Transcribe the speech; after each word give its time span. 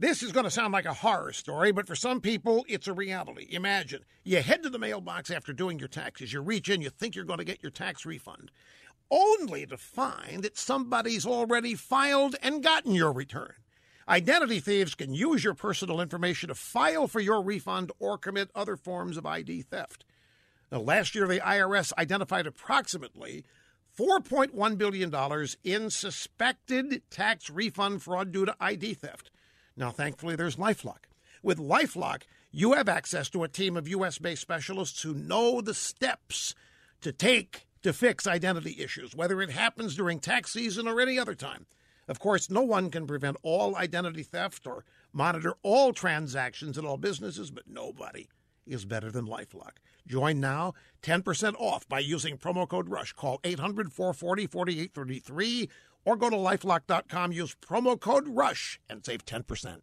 This 0.00 0.22
is 0.22 0.30
going 0.30 0.44
to 0.44 0.50
sound 0.50 0.72
like 0.72 0.84
a 0.84 0.94
horror 0.94 1.32
story, 1.32 1.72
but 1.72 1.88
for 1.88 1.96
some 1.96 2.20
people, 2.20 2.64
it's 2.68 2.86
a 2.86 2.92
reality. 2.92 3.48
Imagine 3.50 4.04
you 4.22 4.40
head 4.40 4.62
to 4.62 4.70
the 4.70 4.78
mailbox 4.78 5.28
after 5.28 5.52
doing 5.52 5.80
your 5.80 5.88
taxes, 5.88 6.32
you 6.32 6.40
reach 6.40 6.68
in, 6.68 6.80
you 6.80 6.88
think 6.88 7.16
you're 7.16 7.24
going 7.24 7.40
to 7.40 7.44
get 7.44 7.64
your 7.64 7.72
tax 7.72 8.06
refund, 8.06 8.52
only 9.10 9.66
to 9.66 9.76
find 9.76 10.44
that 10.44 10.56
somebody's 10.56 11.26
already 11.26 11.74
filed 11.74 12.36
and 12.44 12.62
gotten 12.62 12.94
your 12.94 13.12
return. 13.12 13.54
Identity 14.08 14.60
thieves 14.60 14.94
can 14.94 15.14
use 15.14 15.42
your 15.42 15.54
personal 15.54 16.00
information 16.00 16.48
to 16.48 16.54
file 16.54 17.08
for 17.08 17.18
your 17.18 17.42
refund 17.42 17.90
or 17.98 18.16
commit 18.18 18.52
other 18.54 18.76
forms 18.76 19.16
of 19.16 19.26
ID 19.26 19.62
theft. 19.62 20.04
Now, 20.70 20.78
last 20.78 21.16
year, 21.16 21.26
the 21.26 21.40
IRS 21.40 21.92
identified 21.98 22.46
approximately 22.46 23.44
$4.1 23.98 24.78
billion 24.78 25.12
in 25.64 25.90
suspected 25.90 27.02
tax 27.10 27.50
refund 27.50 28.00
fraud 28.00 28.30
due 28.30 28.44
to 28.44 28.54
ID 28.60 28.94
theft. 28.94 29.32
Now, 29.78 29.92
thankfully, 29.92 30.34
there's 30.34 30.56
Lifelock. 30.56 31.04
With 31.40 31.58
Lifelock, 31.58 32.22
you 32.50 32.72
have 32.72 32.88
access 32.88 33.30
to 33.30 33.44
a 33.44 33.48
team 33.48 33.76
of 33.76 33.86
U.S. 33.86 34.18
based 34.18 34.42
specialists 34.42 35.02
who 35.02 35.14
know 35.14 35.60
the 35.60 35.72
steps 35.72 36.56
to 37.00 37.12
take 37.12 37.68
to 37.82 37.92
fix 37.92 38.26
identity 38.26 38.76
issues, 38.80 39.14
whether 39.14 39.40
it 39.40 39.50
happens 39.50 39.94
during 39.94 40.18
tax 40.18 40.52
season 40.52 40.88
or 40.88 41.00
any 41.00 41.16
other 41.16 41.36
time. 41.36 41.66
Of 42.08 42.18
course, 42.18 42.50
no 42.50 42.62
one 42.62 42.90
can 42.90 43.06
prevent 43.06 43.36
all 43.42 43.76
identity 43.76 44.24
theft 44.24 44.66
or 44.66 44.84
monitor 45.12 45.54
all 45.62 45.92
transactions 45.92 46.76
at 46.76 46.84
all 46.84 46.96
businesses, 46.96 47.52
but 47.52 47.68
nobody 47.68 48.28
is 48.66 48.84
better 48.84 49.12
than 49.12 49.26
Lifelock. 49.26 49.76
Join 50.08 50.40
now, 50.40 50.74
10% 51.02 51.54
off 51.56 51.88
by 51.88 52.00
using 52.00 52.36
promo 52.36 52.68
code 52.68 52.88
RUSH. 52.88 53.12
Call 53.12 53.38
800 53.44 53.92
440 53.92 54.46
4833 54.48 55.68
or 56.08 56.16
go 56.16 56.30
to 56.30 56.36
lifelock.com, 56.36 57.32
use 57.32 57.54
promo 57.54 58.00
code 58.00 58.26
RUSH, 58.26 58.80
and 58.88 59.04
save 59.04 59.26
10%. 59.26 59.82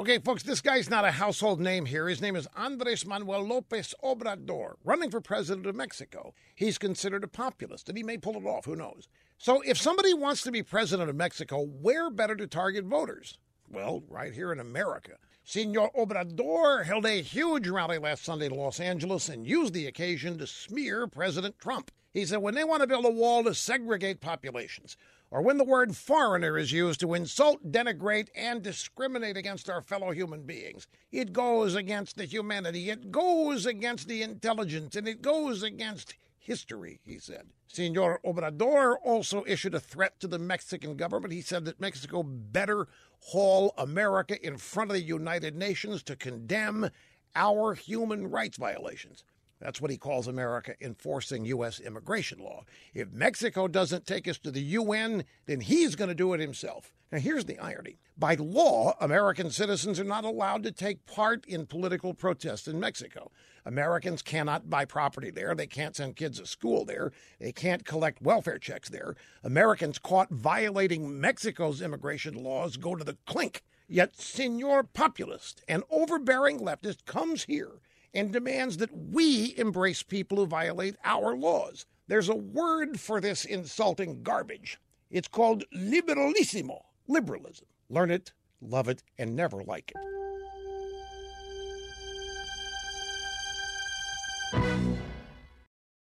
Okay, 0.00 0.18
folks, 0.18 0.42
this 0.42 0.60
guy's 0.60 0.90
not 0.90 1.04
a 1.04 1.12
household 1.12 1.60
name 1.60 1.86
here. 1.86 2.08
His 2.08 2.20
name 2.20 2.34
is 2.34 2.48
Andres 2.56 3.06
Manuel 3.06 3.42
Lopez 3.42 3.94
Obrador, 4.02 4.72
running 4.82 5.12
for 5.12 5.20
president 5.20 5.66
of 5.66 5.76
Mexico. 5.76 6.34
He's 6.56 6.76
considered 6.76 7.22
a 7.22 7.28
populist, 7.28 7.88
and 7.88 7.96
he 7.96 8.02
may 8.02 8.18
pull 8.18 8.34
it 8.34 8.44
off. 8.44 8.64
Who 8.64 8.74
knows? 8.74 9.06
So, 9.38 9.60
if 9.60 9.78
somebody 9.78 10.12
wants 10.12 10.42
to 10.42 10.50
be 10.50 10.64
president 10.64 11.08
of 11.08 11.14
Mexico, 11.14 11.62
where 11.62 12.10
better 12.10 12.34
to 12.34 12.48
target 12.48 12.84
voters? 12.84 13.38
Well, 13.70 14.02
right 14.08 14.32
here 14.32 14.50
in 14.50 14.58
America. 14.58 15.12
Senor 15.44 15.92
Obrador 15.96 16.84
held 16.84 17.06
a 17.06 17.22
huge 17.22 17.68
rally 17.68 17.98
last 17.98 18.24
Sunday 18.24 18.46
in 18.46 18.56
Los 18.56 18.80
Angeles 18.80 19.28
and 19.28 19.46
used 19.46 19.72
the 19.72 19.86
occasion 19.86 20.36
to 20.38 20.48
smear 20.48 21.06
President 21.06 21.60
Trump. 21.60 21.92
He 22.14 22.24
said 22.24 22.38
when 22.38 22.54
they 22.54 22.62
want 22.62 22.80
to 22.80 22.86
build 22.86 23.04
a 23.04 23.10
wall 23.10 23.42
to 23.42 23.54
segregate 23.54 24.20
populations, 24.20 24.96
or 25.32 25.42
when 25.42 25.58
the 25.58 25.64
word 25.64 25.96
foreigner 25.96 26.56
is 26.56 26.70
used 26.70 27.00
to 27.00 27.12
insult, 27.12 27.72
denigrate, 27.72 28.28
and 28.36 28.62
discriminate 28.62 29.36
against 29.36 29.68
our 29.68 29.82
fellow 29.82 30.12
human 30.12 30.44
beings, 30.44 30.86
it 31.10 31.32
goes 31.32 31.74
against 31.74 32.16
the 32.16 32.24
humanity, 32.24 32.88
it 32.88 33.10
goes 33.10 33.66
against 33.66 34.06
the 34.06 34.22
intelligence, 34.22 34.94
and 34.94 35.08
it 35.08 35.22
goes 35.22 35.64
against 35.64 36.14
history, 36.38 37.00
he 37.02 37.18
said. 37.18 37.48
Senor 37.66 38.20
Obrador 38.24 38.94
also 39.02 39.42
issued 39.48 39.74
a 39.74 39.80
threat 39.80 40.20
to 40.20 40.28
the 40.28 40.38
Mexican 40.38 40.96
government. 40.96 41.32
He 41.32 41.40
said 41.40 41.64
that 41.64 41.80
Mexico 41.80 42.22
better 42.22 42.86
haul 43.18 43.74
America 43.76 44.40
in 44.46 44.56
front 44.58 44.90
of 44.92 44.94
the 44.94 45.02
United 45.02 45.56
Nations 45.56 46.04
to 46.04 46.14
condemn 46.14 46.90
our 47.34 47.74
human 47.74 48.30
rights 48.30 48.56
violations. 48.56 49.24
That's 49.64 49.80
what 49.80 49.90
he 49.90 49.96
calls 49.96 50.28
America 50.28 50.74
enforcing 50.82 51.46
U.S. 51.46 51.80
immigration 51.80 52.38
law. 52.38 52.64
If 52.92 53.10
Mexico 53.12 53.66
doesn't 53.66 54.06
take 54.06 54.28
us 54.28 54.36
to 54.40 54.50
the 54.50 54.60
UN, 54.60 55.24
then 55.46 55.60
he's 55.60 55.96
going 55.96 56.08
to 56.08 56.14
do 56.14 56.34
it 56.34 56.40
himself. 56.40 56.92
Now, 57.10 57.18
here's 57.18 57.46
the 57.46 57.58
irony. 57.58 57.96
By 58.18 58.34
law, 58.34 58.94
American 59.00 59.50
citizens 59.50 59.98
are 59.98 60.04
not 60.04 60.26
allowed 60.26 60.64
to 60.64 60.70
take 60.70 61.06
part 61.06 61.46
in 61.46 61.64
political 61.64 62.12
protests 62.12 62.68
in 62.68 62.78
Mexico. 62.78 63.30
Americans 63.64 64.20
cannot 64.20 64.68
buy 64.68 64.84
property 64.84 65.30
there. 65.30 65.54
They 65.54 65.66
can't 65.66 65.96
send 65.96 66.16
kids 66.16 66.40
to 66.40 66.46
school 66.46 66.84
there. 66.84 67.12
They 67.40 67.52
can't 67.52 67.86
collect 67.86 68.20
welfare 68.20 68.58
checks 68.58 68.90
there. 68.90 69.16
Americans 69.42 69.98
caught 69.98 70.28
violating 70.30 71.18
Mexico's 71.18 71.80
immigration 71.80 72.34
laws 72.34 72.76
go 72.76 72.94
to 72.96 73.04
the 73.04 73.16
clink. 73.24 73.62
Yet, 73.88 74.14
Senor 74.20 74.82
Populist, 74.82 75.62
an 75.68 75.84
overbearing 75.90 76.60
leftist, 76.60 77.06
comes 77.06 77.44
here 77.44 77.80
and 78.14 78.32
demands 78.32 78.76
that 78.78 78.96
we 78.96 79.54
embrace 79.56 80.02
people 80.02 80.38
who 80.38 80.46
violate 80.46 80.96
our 81.04 81.34
laws. 81.36 81.86
There's 82.06 82.28
a 82.28 82.36
word 82.36 83.00
for 83.00 83.20
this 83.20 83.44
insulting 83.44 84.22
garbage. 84.22 84.78
It's 85.10 85.28
called 85.28 85.64
liberalismo, 85.74 86.82
liberalism. 87.08 87.66
Learn 87.88 88.10
it, 88.10 88.32
love 88.60 88.88
it, 88.88 89.02
and 89.18 89.34
never 89.34 89.62
like 89.62 89.92
it. 89.94 90.23